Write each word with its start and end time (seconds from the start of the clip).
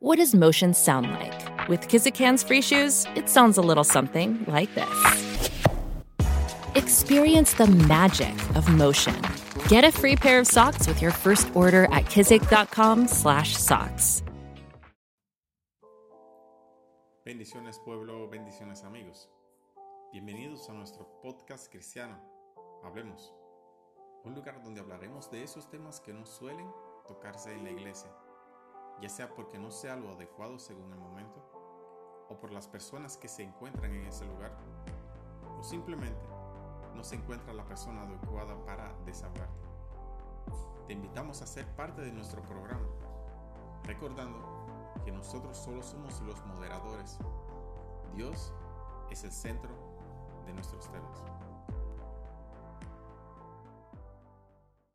What 0.00 0.18
does 0.18 0.32
motion 0.32 0.74
sound 0.74 1.10
like? 1.10 1.68
With 1.68 1.88
Kizik 1.88 2.16
hands-free 2.16 2.62
shoes, 2.62 3.04
it 3.16 3.28
sounds 3.28 3.58
a 3.58 3.60
little 3.60 3.82
something 3.82 4.44
like 4.46 4.72
this. 4.76 5.40
Experience 6.76 7.54
the 7.54 7.66
magic 7.66 8.32
of 8.54 8.68
motion. 8.68 9.20
Get 9.66 9.82
a 9.82 9.90
free 9.90 10.14
pair 10.14 10.38
of 10.38 10.46
socks 10.46 10.86
with 10.86 11.02
your 11.02 11.10
first 11.10 11.50
order 11.52 11.86
at 11.86 12.04
kizik.com/socks. 12.04 14.22
Bendiciones 17.26 17.80
pueblo, 17.84 18.30
bendiciones 18.30 18.84
amigos. 18.84 19.28
Bienvenidos 20.12 20.70
a 20.70 20.74
nuestro 20.74 21.08
podcast 21.22 21.72
cristiano. 21.72 22.16
Hablemos. 22.84 23.32
Un 24.24 24.36
lugar 24.36 24.62
donde 24.62 24.80
hablaremos 24.80 25.28
de 25.32 25.42
esos 25.42 25.68
temas 25.68 26.00
que 26.00 26.12
no 26.12 26.24
suelen 26.24 26.70
tocarse 27.08 27.52
en 27.52 27.64
la 27.64 27.70
iglesia 27.70 28.12
ya 29.00 29.08
sea 29.08 29.34
porque 29.34 29.58
no 29.58 29.70
sea 29.70 29.96
lo 29.96 30.10
adecuado 30.10 30.58
según 30.58 30.92
el 30.92 30.98
momento, 30.98 31.42
o 32.28 32.38
por 32.38 32.52
las 32.52 32.68
personas 32.68 33.16
que 33.16 33.28
se 33.28 33.42
encuentran 33.42 33.94
en 33.94 34.06
ese 34.06 34.26
lugar, 34.26 34.56
o 35.58 35.62
simplemente 35.62 36.26
no 36.94 37.04
se 37.04 37.14
encuentra 37.14 37.52
la 37.52 37.64
persona 37.64 38.02
adecuada 38.02 38.54
para 38.64 38.92
desahogarte. 39.04 39.68
Te 40.86 40.92
invitamos 40.94 41.42
a 41.42 41.46
ser 41.46 41.66
parte 41.76 42.02
de 42.02 42.12
nuestro 42.12 42.42
programa, 42.42 42.86
recordando 43.84 44.38
que 45.04 45.12
nosotros 45.12 45.56
solo 45.56 45.82
somos 45.82 46.20
los 46.22 46.44
moderadores. 46.46 47.18
Dios 48.14 48.52
es 49.10 49.24
el 49.24 49.32
centro 49.32 49.70
de 50.46 50.52
nuestros 50.54 50.90
temas. 50.90 51.22